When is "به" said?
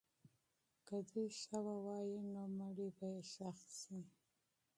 2.97-3.07